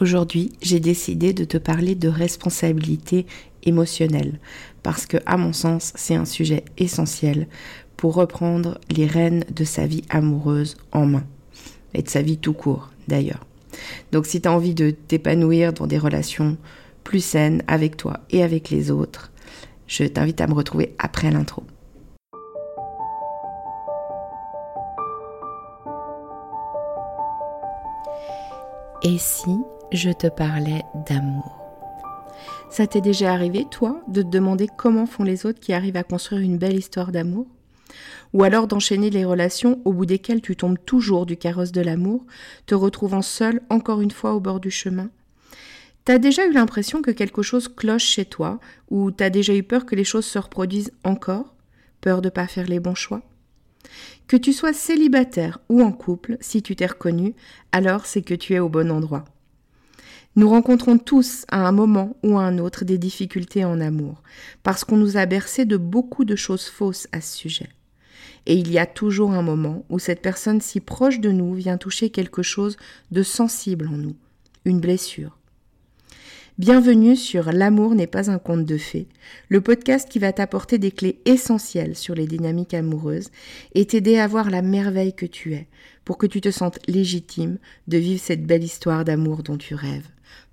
[0.00, 3.26] Aujourd'hui, j'ai décidé de te parler de responsabilité
[3.64, 4.40] émotionnelle
[4.82, 7.46] parce que, à mon sens, c'est un sujet essentiel
[7.98, 11.24] pour reprendre les rênes de sa vie amoureuse en main
[11.92, 13.44] et de sa vie tout court d'ailleurs.
[14.10, 16.56] Donc si tu as envie de t'épanouir dans des relations
[17.04, 19.30] plus saines avec toi et avec les autres,
[19.86, 21.62] je t'invite à me retrouver après l'intro.
[29.02, 29.50] Et si
[29.92, 31.58] je te parlais d'amour.
[32.70, 36.04] Ça t'est déjà arrivé, toi, de te demander comment font les autres qui arrivent à
[36.04, 37.46] construire une belle histoire d'amour?
[38.32, 42.24] Ou alors d'enchaîner les relations au bout desquelles tu tombes toujours du carrosse de l'amour,
[42.66, 45.10] te retrouvant seul encore une fois au bord du chemin?
[46.04, 49.84] T'as déjà eu l'impression que quelque chose cloche chez toi, ou t'as déjà eu peur
[49.84, 51.54] que les choses se reproduisent encore
[52.00, 53.22] Peur de pas faire les bons choix?
[54.26, 57.34] Que tu sois célibataire ou en couple, si tu t'es reconnu,
[57.72, 59.24] alors c'est que tu es au bon endroit.
[60.36, 64.22] Nous rencontrons tous à un moment ou à un autre des difficultés en amour,
[64.62, 67.68] parce qu'on nous a bercé de beaucoup de choses fausses à ce sujet.
[68.46, 71.78] Et il y a toujours un moment où cette personne si proche de nous vient
[71.78, 72.76] toucher quelque chose
[73.10, 74.16] de sensible en nous,
[74.64, 75.36] une blessure,
[76.60, 79.08] Bienvenue sur L'amour n'est pas un conte de fées,
[79.48, 83.30] le podcast qui va t'apporter des clés essentielles sur les dynamiques amoureuses
[83.74, 85.68] et t'aider à voir la merveille que tu es
[86.04, 87.56] pour que tu te sentes légitime
[87.88, 90.10] de vivre cette belle histoire d'amour dont tu rêves,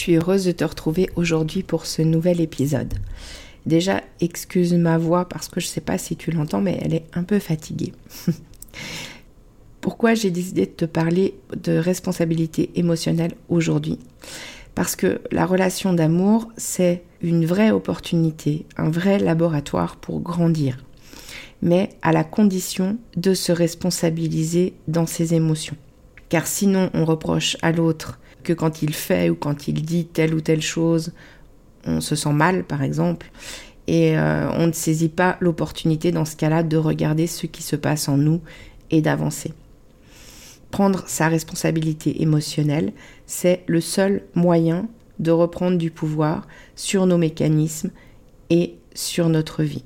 [0.00, 2.94] Suis heureuse de te retrouver aujourd'hui pour ce nouvel épisode.
[3.66, 6.94] Déjà, excuse ma voix parce que je ne sais pas si tu l'entends, mais elle
[6.94, 7.92] est un peu fatiguée.
[9.80, 13.98] Pourquoi j'ai décidé de te parler de responsabilité émotionnelle aujourd'hui?
[14.74, 20.84] Parce que la relation d'amour, c'est une vraie opportunité, un vrai laboratoire pour grandir,
[21.60, 25.76] mais à la condition de se responsabiliser dans ses émotions.
[26.28, 30.34] Car sinon, on reproche à l'autre que quand il fait ou quand il dit telle
[30.34, 31.12] ou telle chose,
[31.84, 33.30] on se sent mal par exemple,
[33.86, 37.76] et euh, on ne saisit pas l'opportunité dans ce cas-là de regarder ce qui se
[37.76, 38.40] passe en nous
[38.90, 39.52] et d'avancer.
[40.70, 42.92] Prendre sa responsabilité émotionnelle,
[43.26, 46.46] c'est le seul moyen de reprendre du pouvoir
[46.76, 47.90] sur nos mécanismes
[48.48, 49.84] et sur notre vie.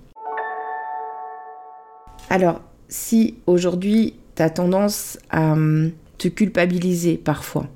[2.30, 7.68] Alors, si aujourd'hui tu as tendance à hum, te culpabiliser parfois,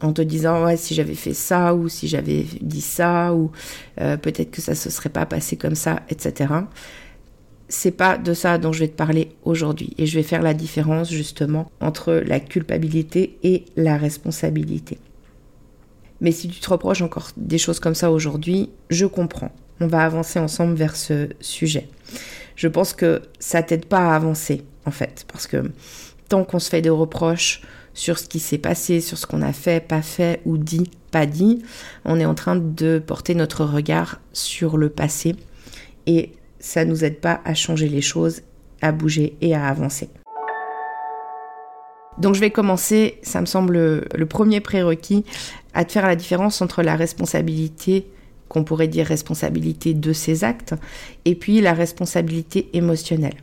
[0.00, 3.50] en te disant ouais si j'avais fait ça ou si j'avais dit ça ou
[4.00, 6.46] euh, peut-être que ça se serait pas passé comme ça etc
[7.68, 9.94] c'est pas de ça dont je vais te parler aujourd'hui.
[9.98, 14.98] Et je vais faire la différence justement entre la culpabilité et la responsabilité.
[16.20, 19.52] Mais si tu te reproches encore des choses comme ça aujourd'hui je comprends.
[19.80, 21.88] On va avancer ensemble vers ce sujet.
[22.56, 25.24] Je pense que ça t'aide pas à avancer en fait.
[25.30, 25.70] Parce que
[26.28, 27.62] tant qu'on se fait des reproches
[27.94, 31.26] sur ce qui s'est passé, sur ce qu'on a fait, pas fait ou dit, pas
[31.26, 31.62] dit.
[32.04, 35.36] On est en train de porter notre regard sur le passé
[36.06, 38.42] et ça nous aide pas à changer les choses,
[38.82, 40.08] à bouger et à avancer.
[42.18, 45.24] Donc je vais commencer, ça me semble le premier prérequis,
[45.72, 48.08] à te faire la différence entre la responsabilité
[48.48, 50.74] qu'on pourrait dire responsabilité de ses actes,
[51.24, 53.36] et puis la responsabilité émotionnelle.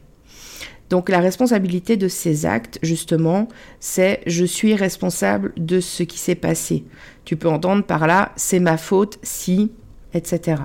[0.90, 3.48] Donc la responsabilité de ces actes, justement,
[3.80, 6.86] c'est je suis responsable de ce qui s'est passé.
[7.26, 9.72] Tu peux entendre par là, c'est ma faute si,
[10.14, 10.62] etc.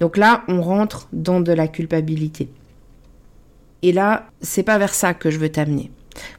[0.00, 2.48] Donc là, on rentre dans de la culpabilité.
[3.82, 5.90] Et là, c'est pas vers ça que je veux t'amener.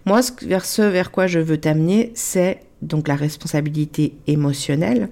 [0.05, 5.09] Moi, vers ce vers quoi je veux t'amener, c'est donc la responsabilité émotionnelle.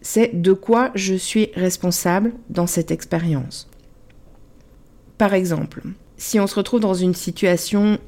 [0.00, 3.68] C'est de quoi je suis responsable dans cette expérience.
[5.16, 5.82] Par exemple,
[6.24, 7.98] si on se retrouve dans une situation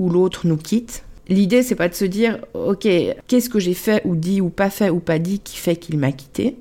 [0.00, 2.88] où l'autre nous quitte, l'idée c'est pas de se dire ok
[3.28, 5.96] qu'est-ce que j'ai fait ou dit ou pas fait ou pas dit qui fait qu'il
[5.96, 6.56] m'a quitté,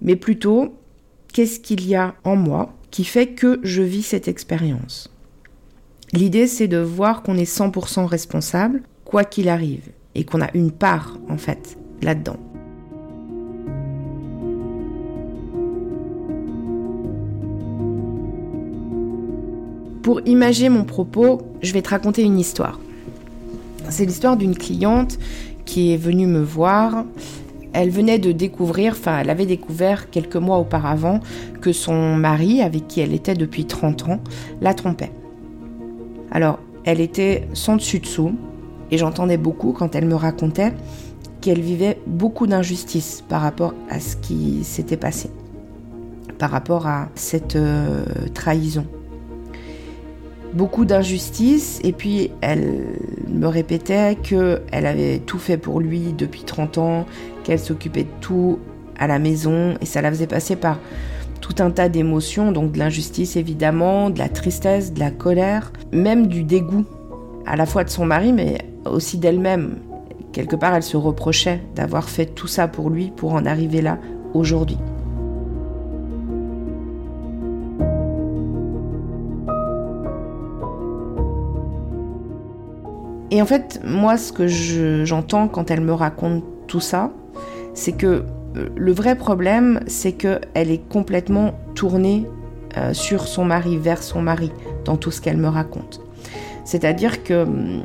[0.00, 0.76] mais plutôt
[1.32, 5.12] qu'est-ce qu'il y a en moi qui fait que je vis cette expérience?
[6.12, 10.70] L'idée c'est de voir qu'on est 100% responsable quoi qu'il arrive et qu'on a une
[10.70, 12.38] part en fait là-dedans.
[20.02, 22.80] Pour imager mon propos, je vais te raconter une histoire.
[23.88, 25.16] C'est l'histoire d'une cliente
[25.64, 27.04] qui est venue me voir.
[27.72, 31.20] Elle venait de découvrir, enfin elle avait découvert quelques mois auparavant
[31.60, 34.20] que son mari, avec qui elle était depuis 30 ans,
[34.60, 35.12] la trompait.
[36.32, 38.32] Alors, elle était sans dessus-dessous,
[38.90, 40.72] et j'entendais beaucoup quand elle me racontait
[41.40, 45.30] qu'elle vivait beaucoup d'injustice par rapport à ce qui s'était passé,
[46.38, 48.84] par rapport à cette euh, trahison.
[50.54, 52.84] Beaucoup d'injustice, et puis elle
[53.26, 57.06] me répétait qu'elle avait tout fait pour lui depuis 30 ans,
[57.42, 58.58] qu'elle s'occupait de tout
[58.98, 60.78] à la maison, et ça la faisait passer par
[61.40, 66.26] tout un tas d'émotions, donc de l'injustice évidemment, de la tristesse, de la colère, même
[66.26, 66.84] du dégoût,
[67.46, 69.78] à la fois de son mari, mais aussi d'elle-même.
[70.32, 73.98] Quelque part, elle se reprochait d'avoir fait tout ça pour lui pour en arriver là
[74.34, 74.78] aujourd'hui.
[83.32, 87.10] Et en fait, moi, ce que j'entends quand elle me raconte tout ça,
[87.72, 88.24] c'est que
[88.56, 92.26] euh, le vrai problème, c'est qu'elle est complètement tournée
[92.76, 94.52] euh, sur son mari, vers son mari,
[94.84, 96.02] dans tout ce qu'elle me raconte.
[96.66, 97.82] C'est-à-dire que hum,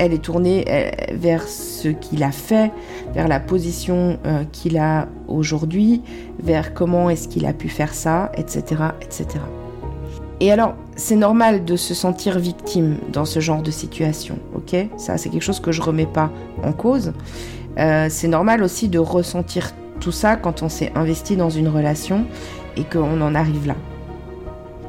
[0.00, 0.64] elle est tournée
[1.12, 2.72] vers ce qu'il a fait,
[3.14, 6.02] vers la position euh, qu'il a aujourd'hui,
[6.40, 9.26] vers comment est-ce qu'il a pu faire ça, etc., etc.
[10.40, 14.88] Et alors, c'est normal de se sentir victime dans ce genre de situation, ok?
[14.96, 16.30] Ça, c'est quelque chose que je remets pas
[16.64, 17.12] en cause.
[17.78, 22.26] Euh, c'est normal aussi de ressentir tout ça quand on s'est investi dans une relation
[22.76, 23.76] et qu'on en arrive là.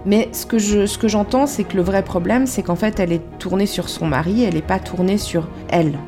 [0.07, 3.13] Mais ce que, ce que j'entends, c'est que le vrai problème, c'est qu'en fait, elle
[3.13, 5.99] est tournée sur son mari, elle n'est pas tournée sur elle.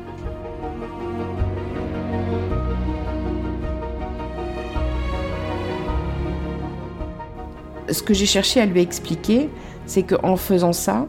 [7.88, 9.48] Ce que j'ai cherché à lui expliquer,
[9.86, 11.06] c'est qu'en faisant ça,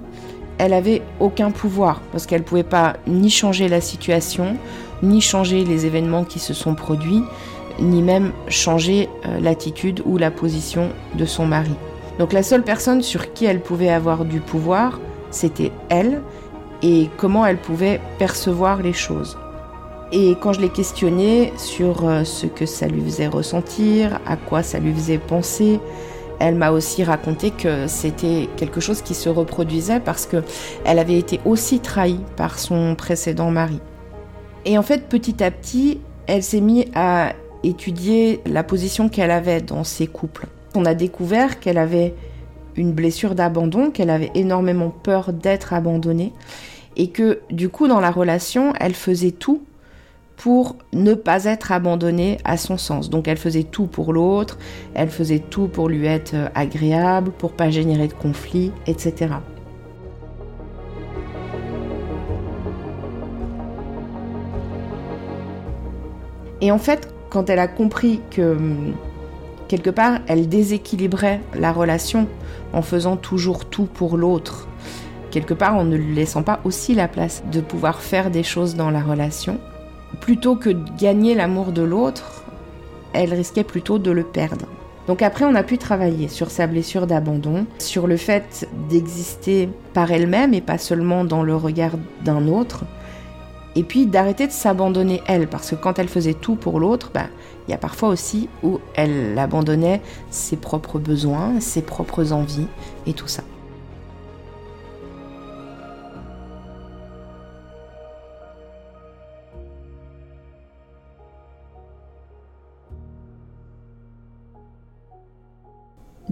[0.58, 4.56] elle avait aucun pouvoir parce qu'elle ne pouvait pas ni changer la situation,
[5.02, 7.24] ni changer les événements qui se sont produits,
[7.80, 11.76] ni même changer euh, l'attitude ou la position de son mari.
[12.20, 15.00] Donc la seule personne sur qui elle pouvait avoir du pouvoir,
[15.32, 16.22] c'était elle
[16.84, 19.38] et comment elle pouvait percevoir les choses.
[20.12, 24.62] Et quand je l'ai questionnée sur euh, ce que ça lui faisait ressentir, à quoi
[24.62, 25.80] ça lui faisait penser,
[26.44, 30.44] elle m'a aussi raconté que c'était quelque chose qui se reproduisait parce que
[30.84, 33.80] elle avait été aussi trahie par son précédent mari.
[34.66, 37.32] Et en fait, petit à petit, elle s'est mise à
[37.64, 40.48] étudier la position qu'elle avait dans ses couples.
[40.76, 42.14] On a découvert qu'elle avait
[42.76, 46.34] une blessure d'abandon, qu'elle avait énormément peur d'être abandonnée
[46.98, 49.62] et que du coup dans la relation, elle faisait tout
[50.36, 53.10] pour ne pas être abandonnée à son sens.
[53.10, 54.58] Donc elle faisait tout pour l'autre,
[54.94, 59.36] elle faisait tout pour lui être agréable, pour pas générer de conflits, etc.
[66.62, 68.94] Et en fait, quand elle a compris que hum,
[69.68, 72.28] quelque part, elle déséquilibrait la relation
[72.72, 74.68] en faisant toujours tout pour l'autre.
[75.30, 78.76] Quelque part, en ne lui laissant pas aussi la place de pouvoir faire des choses
[78.76, 79.60] dans la relation.
[80.24, 82.46] Plutôt que de gagner l'amour de l'autre,
[83.12, 84.68] elle risquait plutôt de le perdre.
[85.06, 90.14] Donc après, on a pu travailler sur sa blessure d'abandon, sur le fait d'exister par
[90.14, 91.92] elle-même et pas seulement dans le regard
[92.24, 92.86] d'un autre,
[93.76, 97.28] et puis d'arrêter de s'abandonner elle, parce que quand elle faisait tout pour l'autre, bah,
[97.68, 102.68] il y a parfois aussi où elle abandonnait ses propres besoins, ses propres envies
[103.08, 103.44] et tout ça.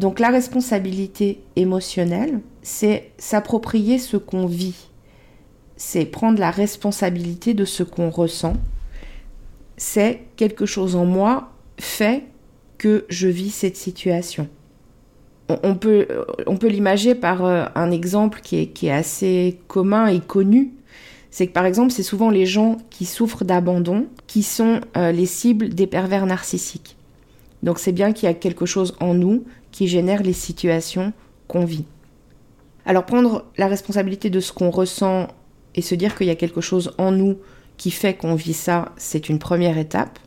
[0.01, 4.91] Donc la responsabilité émotionnelle, c'est s'approprier ce qu'on vit
[5.81, 8.53] c'est prendre la responsabilité de ce qu'on ressent.
[9.77, 12.25] C'est quelque chose en moi fait
[12.77, 14.48] que je vis cette situation.
[15.63, 16.08] On peut,
[16.46, 20.72] on peut l'imager par euh, un exemple qui est, qui est assez commun et connu.
[21.31, 25.25] C'est que par exemple, c'est souvent les gens qui souffrent d'abandon qui sont euh, les
[25.25, 26.96] cibles des pervers narcissiques.
[27.63, 31.13] Donc c'est bien qu'il y a quelque chose en nous qui génère les situations
[31.48, 31.86] qu'on vit.
[32.86, 35.27] Alors prendre la responsabilité de ce qu'on ressent
[35.75, 37.38] et se dire qu'il y a quelque chose en nous
[37.77, 40.20] qui fait qu'on vit ça, c'est une première étape.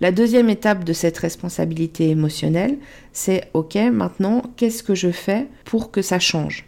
[0.00, 2.78] La deuxième étape de cette responsabilité émotionnelle,
[3.12, 6.66] c'est OK, maintenant, qu'est-ce que je fais pour que ça change?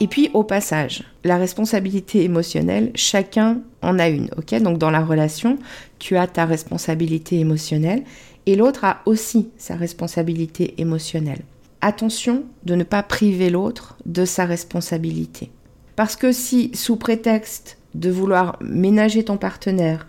[0.00, 4.60] Et puis au passage, la responsabilité émotionnelle, chacun en a une, ok?
[4.62, 5.58] Donc dans la relation,
[5.98, 8.04] tu as ta responsabilité émotionnelle
[8.46, 11.42] et l'autre a aussi sa responsabilité émotionnelle.
[11.80, 15.50] attention de ne pas priver l'autre de sa responsabilité.
[15.96, 20.06] Parce que si, sous prétexte de vouloir ménager ton partenaire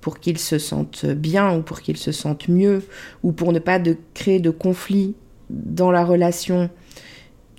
[0.00, 2.84] pour qu'il se sente bien ou pour qu'il se sente mieux,
[3.22, 5.14] ou pour ne pas de créer de conflit
[5.50, 6.70] dans la relation,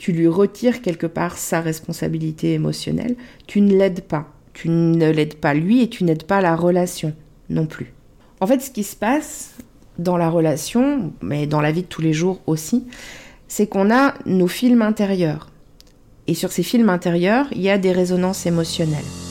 [0.03, 3.15] tu lui retires quelque part sa responsabilité émotionnelle,
[3.48, 4.27] tu ne l'aides pas.
[4.51, 7.13] Tu ne l'aides pas lui et tu n'aides pas la relation
[7.50, 7.93] non plus.
[8.41, 9.53] En fait, ce qui se passe
[10.00, 12.86] dans la relation, mais dans la vie de tous les jours aussi,
[13.48, 15.50] c'est qu'on a nos films intérieurs.
[16.27, 19.23] Et sur ces films intérieurs, il y a des résonances émotionnelles.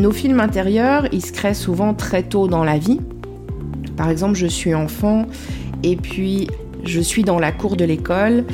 [0.00, 3.00] Nos films intérieurs, ils se créent souvent très tôt dans la vie.
[3.98, 5.26] Par exemple, je suis enfant
[5.82, 6.48] et puis
[6.84, 8.44] je suis dans la cour de l'école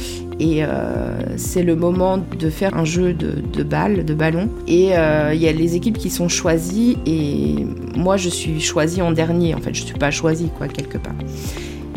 [0.40, 4.48] et euh, c'est le moment de faire un jeu de, balles, de ballon.
[4.66, 7.64] Et euh, il y a les équipes qui sont choisies et
[7.96, 9.54] moi je suis choisie en dernier.
[9.54, 11.14] En fait, je ne suis pas choisie quoi quelque part.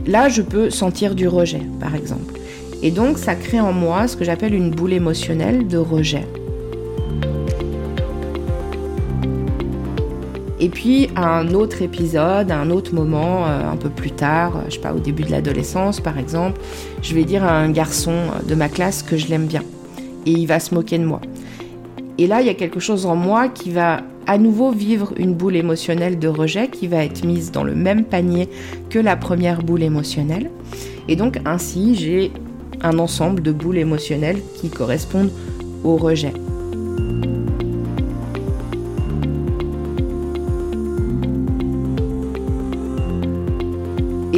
[0.05, 2.35] Là, je peux sentir du rejet, par exemple.
[2.83, 6.27] Et donc, ça crée en moi ce que j'appelle une boule émotionnelle de rejet.
[10.59, 14.57] Et puis à un autre épisode, à un autre moment, euh, un peu plus tard,
[14.57, 16.59] euh, je sais pas, au début de l'adolescence par exemple,
[17.01, 18.13] je vais dire à un garçon
[18.47, 19.63] de ma classe que je l'aime bien.
[20.25, 21.21] Et il va se moquer de moi.
[22.17, 25.33] Et là, il y a quelque chose en moi qui va à nouveau vivre une
[25.33, 28.49] boule émotionnelle de rejet qui va être mise dans le même panier
[28.89, 30.51] que la première boule émotionnelle.
[31.07, 32.31] Et donc ainsi, j'ai
[32.81, 35.31] un ensemble de boules émotionnelles qui correspondent
[35.83, 36.33] au rejet.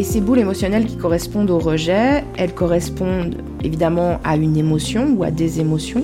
[0.02, 5.24] Et ces boules émotionnelles qui correspondent au rejet, elles correspondent évidemment à une émotion ou
[5.24, 6.04] à des émotions.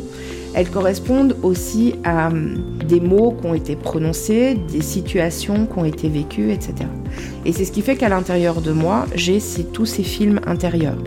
[0.53, 5.85] Elles correspondent aussi à hum, des mots qui ont été prononcés, des situations qui ont
[5.85, 6.75] été vécues, etc.
[7.43, 9.39] Et c'est ce qui fait qu'à l'intérieur de moi, j'ai
[9.73, 10.97] tous ces films intérieurs.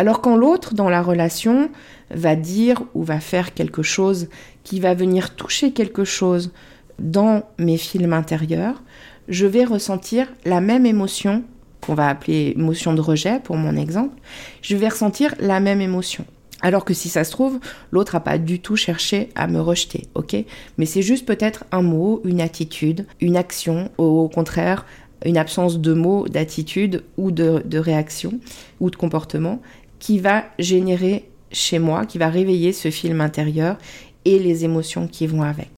[0.00, 1.68] Alors quand l'autre dans la relation
[2.10, 4.28] va dire ou va faire quelque chose
[4.64, 6.52] qui va venir toucher quelque chose
[6.98, 8.82] dans mes films intérieurs,
[9.28, 11.44] je vais ressentir la même émotion
[11.82, 14.16] qu'on va appeler émotion de rejet pour mon exemple,
[14.62, 16.24] je vais ressentir la même émotion.
[16.62, 20.08] Alors que si ça se trouve, l'autre n'a pas du tout cherché à me rejeter,
[20.14, 20.34] ok?
[20.78, 24.86] Mais c'est juste peut-être un mot, une attitude, une action, au contraire,
[25.24, 28.32] une absence de mots, d'attitude ou de, de réaction
[28.80, 29.60] ou de comportement
[30.00, 33.76] qui va générer chez moi, qui va réveiller ce film intérieur
[34.24, 35.68] et les émotions qui vont avec.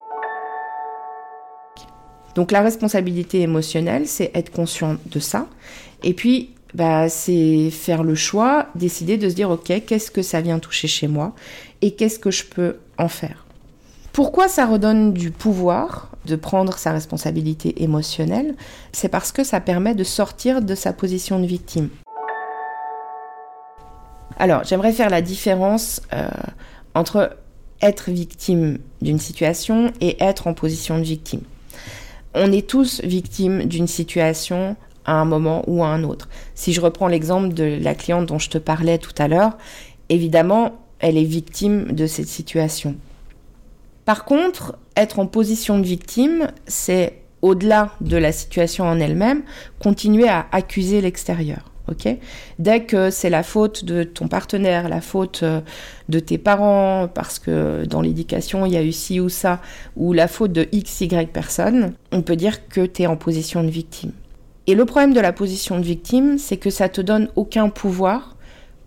[2.34, 5.46] Donc la responsabilité émotionnelle, c'est être conscient de ça.
[6.02, 10.40] Et puis, bah, c'est faire le choix, décider de se dire, OK, qu'est-ce que ça
[10.40, 11.34] vient toucher chez moi
[11.82, 13.46] et qu'est-ce que je peux en faire?
[14.12, 18.54] Pourquoi ça redonne du pouvoir de prendre sa responsabilité émotionnelle?
[18.92, 21.88] C'est parce que ça permet de sortir de sa position de victime.
[24.38, 26.28] Alors, j'aimerais faire la différence euh,
[26.94, 27.36] entre
[27.80, 31.42] être victime d'une situation et être en position de victime.
[32.34, 36.28] On est tous victimes d'une situation à un moment ou à un autre.
[36.54, 39.58] Si je reprends l'exemple de la cliente dont je te parlais tout à l'heure,
[40.08, 42.94] évidemment, elle est victime de cette situation.
[44.04, 49.42] Par contre, être en position de victime, c'est au-delà de la situation en elle-même,
[49.80, 51.71] continuer à accuser l'extérieur.
[52.58, 55.60] Dès que c'est la faute de ton partenaire, la faute euh,
[56.08, 59.60] de tes parents, parce que dans l'éducation il y a eu ci ou ça,
[59.96, 63.62] ou la faute de x, y personne, on peut dire que tu es en position
[63.62, 64.12] de victime.
[64.66, 68.36] Et le problème de la position de victime, c'est que ça te donne aucun pouvoir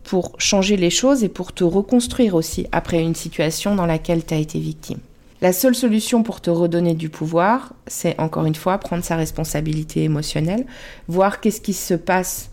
[0.04, 4.34] pour changer les choses et pour te reconstruire aussi après une situation dans laquelle tu
[4.34, 5.00] as été victime.
[5.42, 10.04] La seule solution pour te redonner du pouvoir, c'est encore une fois prendre sa responsabilité
[10.04, 10.66] émotionnelle,
[11.08, 12.52] voir qu'est-ce qui se passe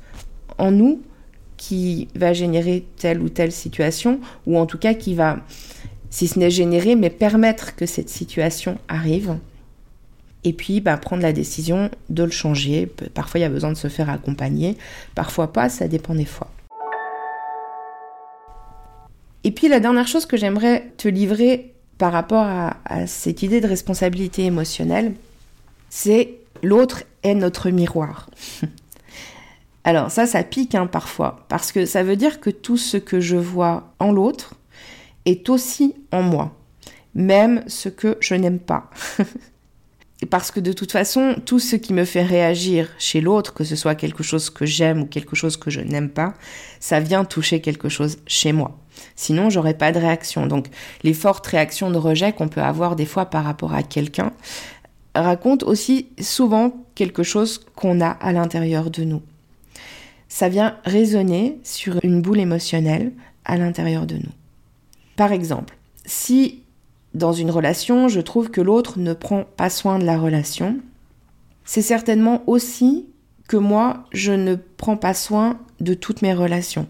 [0.59, 1.02] en nous
[1.56, 5.38] qui va générer telle ou telle situation, ou en tout cas qui va,
[6.11, 9.37] si ce n'est générer, mais permettre que cette situation arrive.
[10.42, 12.87] Et puis bah, prendre la décision de le changer.
[13.14, 14.76] Parfois il y a besoin de se faire accompagner,
[15.14, 16.50] parfois pas, ça dépend des fois.
[19.44, 23.61] Et puis la dernière chose que j'aimerais te livrer par rapport à, à cette idée
[23.61, 25.14] de responsabilité émotionnelle,
[25.90, 28.28] c'est l'autre est notre miroir.
[29.84, 33.20] Alors ça, ça pique hein, parfois, parce que ça veut dire que tout ce que
[33.20, 34.54] je vois en l'autre
[35.24, 36.56] est aussi en moi,
[37.14, 38.90] même ce que je n'aime pas.
[40.30, 43.76] parce que de toute façon, tout ce qui me fait réagir chez l'autre, que ce
[43.76, 46.34] soit quelque chose que j'aime ou quelque chose que je n'aime pas,
[46.80, 48.78] ça vient toucher quelque chose chez moi.
[49.16, 50.46] Sinon, j'aurais pas de réaction.
[50.46, 50.68] Donc,
[51.02, 54.32] les fortes réactions de rejet qu'on peut avoir des fois par rapport à quelqu'un
[55.14, 59.22] racontent aussi souvent quelque chose qu'on a à l'intérieur de nous.
[60.34, 63.12] Ça vient résonner sur une boule émotionnelle
[63.44, 64.32] à l'intérieur de nous.
[65.14, 66.62] Par exemple, si
[67.12, 70.78] dans une relation, je trouve que l'autre ne prend pas soin de la relation.
[71.66, 73.04] C'est certainement aussi
[73.46, 76.88] que moi, je ne prends pas soin de toutes mes relations.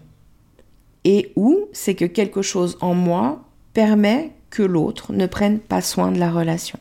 [1.03, 6.13] Et ou c'est que quelque chose en moi permet que l'autre ne prenne pas soin
[6.13, 6.79] de la relation.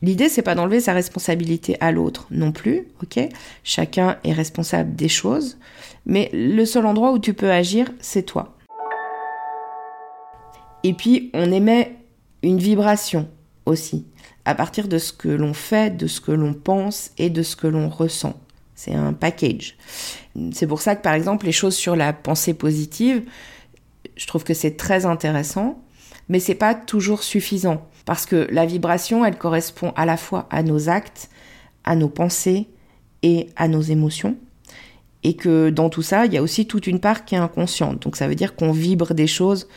[0.00, 3.28] L'idée, c'est pas d'enlever sa responsabilité à l'autre non plus, ok?
[3.64, 5.58] Chacun est responsable des choses,
[6.06, 8.56] mais le seul endroit où tu peux agir, c'est toi.
[10.84, 11.96] Et puis, on émet
[12.42, 13.28] une vibration
[13.66, 14.06] aussi,
[14.44, 17.56] à partir de ce que l'on fait, de ce que l'on pense et de ce
[17.56, 18.38] que l'on ressent.
[18.76, 19.76] C'est un package.
[20.52, 23.24] C'est pour ça que, par exemple, les choses sur la pensée positive,
[24.16, 25.82] je trouve que c'est très intéressant,
[26.28, 27.86] mais c'est pas toujours suffisant.
[28.04, 31.30] Parce que la vibration, elle correspond à la fois à nos actes,
[31.84, 32.68] à nos pensées
[33.22, 34.36] et à nos émotions
[35.24, 38.02] et que dans tout ça, il y a aussi toute une part qui est inconsciente.
[38.02, 39.68] Donc ça veut dire qu'on vibre des choses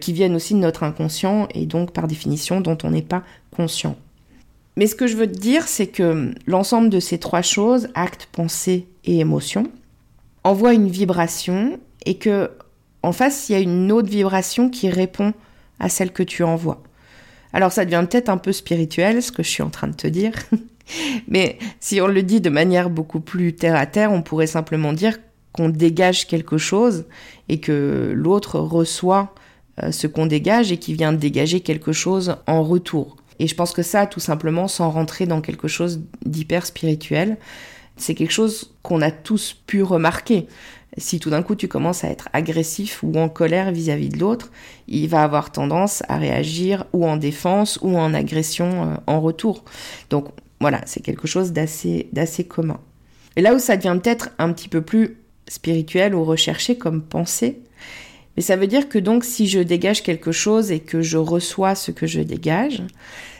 [0.00, 3.96] qui viennent aussi de notre inconscient et donc par définition dont on n'est pas conscient.
[4.76, 8.28] Mais ce que je veux te dire, c'est que l'ensemble de ces trois choses, acte,
[8.32, 9.64] pensée et émotion,
[10.42, 12.50] envoie une vibration et que
[13.02, 15.34] en face, il y a une autre vibration qui répond
[15.80, 16.82] à celle que tu envoies.
[17.52, 20.06] Alors ça devient peut-être un peu spirituel, ce que je suis en train de te
[20.06, 20.32] dire,
[21.28, 24.92] mais si on le dit de manière beaucoup plus terre à terre, on pourrait simplement
[24.92, 25.18] dire
[25.52, 27.04] qu'on dégage quelque chose
[27.48, 29.34] et que l'autre reçoit
[29.82, 33.16] euh, ce qu'on dégage et qui vient dégager quelque chose en retour.
[33.38, 37.36] Et je pense que ça, tout simplement, sans rentrer dans quelque chose d'hyper spirituel,
[37.96, 40.46] c'est quelque chose qu'on a tous pu remarquer.
[40.96, 44.50] Si tout d'un coup tu commences à être agressif ou en colère vis-à-vis de l'autre,
[44.86, 49.64] il va avoir tendance à réagir ou en défense ou en agression euh, en retour.
[50.10, 50.28] Donc
[50.60, 52.80] voilà, c'est quelque chose d'assez, d'assez commun.
[53.36, 57.60] Et là où ça devient peut-être un petit peu plus spirituel ou recherché comme pensée,
[58.36, 61.74] mais ça veut dire que donc si je dégage quelque chose et que je reçois
[61.74, 62.82] ce que je dégage,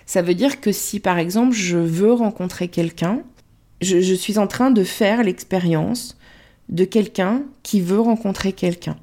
[0.07, 3.23] ça veut dire que si par exemple je veux rencontrer quelqu'un,
[3.81, 6.17] je, suis en train de faire l'expérience
[6.69, 8.97] de quelqu'un qui veut rencontrer quelqu'un.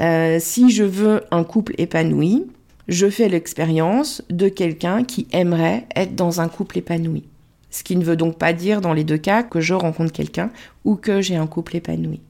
[0.00, 2.46] Euh, si je veux un couple épanoui,
[2.86, 7.24] je fais l'expérience de quelqu'un qui aimerait être dans un couple épanoui.
[7.70, 10.50] Ce qui ne veut donc pas dire dans les deux cas que je rencontre quelqu'un
[10.84, 12.20] ou que j'ai un couple épanoui.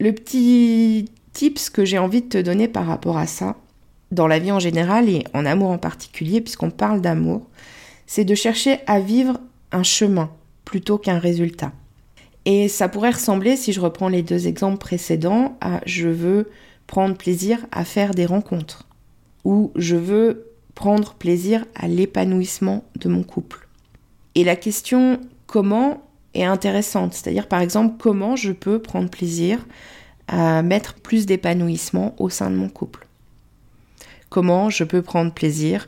[0.00, 3.56] Le petit tips que j'ai envie de te donner par rapport à ça,
[4.10, 7.46] dans la vie en général et en amour en particulier, puisqu'on parle d'amour,
[8.06, 10.30] c'est de chercher à vivre un chemin
[10.66, 11.72] plutôt qu'un résultat.
[12.44, 16.50] Et ça pourrait ressembler, si je reprends les deux exemples précédents, à je veux
[16.86, 18.86] prendre plaisir à faire des rencontres,
[19.44, 23.68] ou je veux prendre plaisir à l'épanouissement de mon couple.
[24.34, 26.02] Et la question comment
[26.34, 29.58] est intéressante, c'est-à-dire par exemple comment je peux prendre plaisir
[30.28, 33.06] à mettre plus d'épanouissement au sein de mon couple.
[34.30, 35.86] Comment je peux prendre plaisir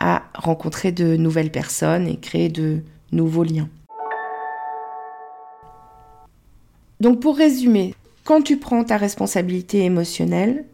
[0.00, 2.80] à rencontrer de nouvelles personnes et créer de
[3.12, 3.68] nouveaux liens
[7.04, 10.64] Donc pour résumer, quand tu prends ta responsabilité émotionnelle,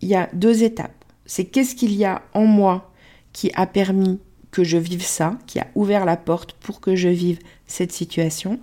[0.00, 1.04] il y a deux étapes.
[1.26, 2.90] C'est qu'est-ce qu'il y a en moi
[3.34, 4.20] qui a permis
[4.52, 8.58] que je vive ça, qui a ouvert la porte pour que je vive cette situation.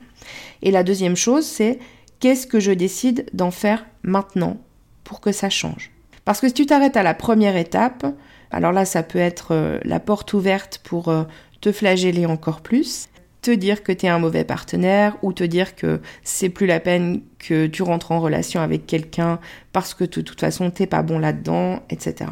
[0.63, 1.78] Et la deuxième chose, c'est
[2.20, 4.58] qu'est-ce que je décide d'en faire maintenant
[5.04, 5.91] pour que ça change
[6.26, 8.08] Parce que si tu t'arrêtes à la première étape,
[8.50, 11.26] alors là, ça peut être euh, la porte ouverte pour euh,
[11.62, 13.08] te flageller encore plus,
[13.41, 16.80] te dire que tu es un mauvais partenaire ou te dire que c'est plus la
[16.80, 19.39] peine que tu rentres en relation avec quelqu'un
[19.73, 22.32] parce que de toute façon t'es pas bon là-dedans, etc.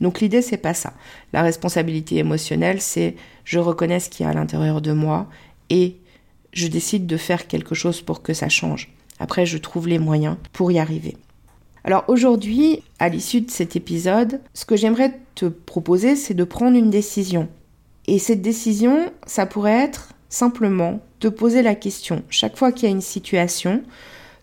[0.00, 0.92] Donc l'idée c'est pas ça.
[1.32, 5.28] La responsabilité émotionnelle c'est je reconnais ce qu'il y a à l'intérieur de moi
[5.70, 5.96] et
[6.52, 8.92] je décide de faire quelque chose pour que ça change.
[9.18, 11.16] Après, je trouve les moyens pour y arriver.
[11.84, 16.76] Alors aujourd'hui, à l'issue de cet épisode, ce que j'aimerais te proposer, c'est de prendre
[16.76, 17.48] une décision.
[18.06, 22.22] Et cette décision, ça pourrait être simplement de poser la question.
[22.28, 23.82] Chaque fois qu'il y a une situation,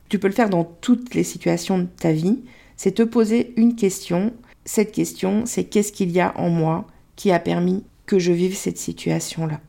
[0.08, 2.39] tu peux le faire dans toutes les situations de ta vie,
[2.78, 4.34] c'est te poser une question.
[4.65, 8.56] Cette question, c'est qu'est-ce qu'il y a en moi qui a permis que je vive
[8.56, 9.60] cette situation-là?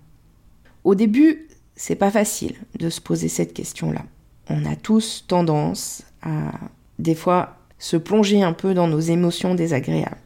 [0.85, 4.05] Au début, c'est pas facile de se poser cette question-là
[4.51, 6.53] on a tous tendance à
[6.99, 10.19] des fois se plonger un peu dans nos émotions désagréables.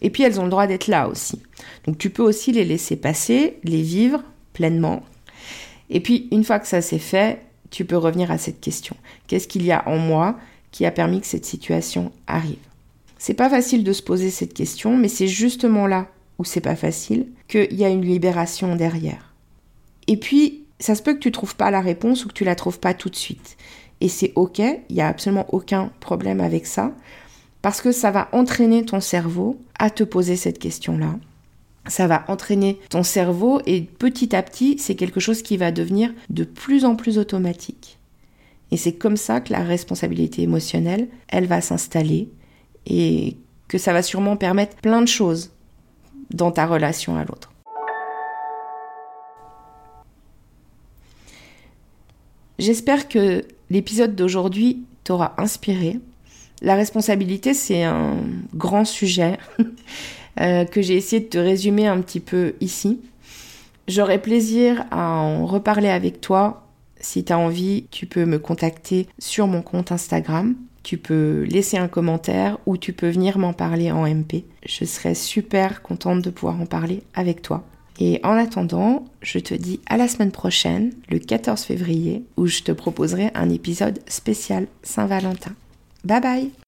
[0.00, 1.40] Et puis elles ont le droit d'être là aussi.
[1.84, 4.22] Donc tu peux aussi les laisser passer, les vivre
[4.52, 5.02] pleinement.
[5.90, 8.96] Et puis une fois que ça s'est fait, tu peux revenir à cette question.
[9.26, 10.38] Qu'est-ce qu'il y a en moi
[10.70, 12.56] qui a permis que cette situation arrive?
[13.18, 16.06] C'est pas facile de se poser cette question, mais c'est justement là
[16.38, 19.34] où c'est pas facile qu'il y a une libération derrière.
[20.06, 22.54] Et puis, ça se peut que tu trouves pas la réponse ou que tu la
[22.54, 23.56] trouves pas tout de suite.
[24.00, 26.92] Et c'est ok, il n'y a absolument aucun problème avec ça,
[27.60, 31.16] parce que ça va entraîner ton cerveau à te poser cette question-là.
[31.88, 36.12] Ça va entraîner ton cerveau et petit à petit, c'est quelque chose qui va devenir
[36.30, 37.98] de plus en plus automatique.
[38.70, 42.28] Et c'est comme ça que la responsabilité émotionnelle, elle va s'installer
[42.86, 45.50] et que ça va sûrement permettre plein de choses
[46.30, 47.52] dans ta relation à l'autre.
[52.58, 56.00] J'espère que l'épisode d'aujourd'hui t'aura inspiré.
[56.60, 58.16] La responsabilité, c'est un
[58.52, 59.38] grand sujet
[60.40, 63.00] euh, que j'ai essayé de te résumer un petit peu ici.
[63.86, 66.66] J'aurai plaisir à en reparler avec toi.
[67.00, 70.56] Si tu as envie, tu peux me contacter sur mon compte Instagram.
[70.82, 74.44] Tu peux laisser un commentaire ou tu peux venir m'en parler en MP.
[74.66, 77.64] Je serai super contente de pouvoir en parler avec toi.
[78.00, 82.62] Et en attendant, je te dis à la semaine prochaine, le 14 février, où je
[82.62, 85.52] te proposerai un épisode spécial Saint-Valentin.
[86.04, 86.67] Bye bye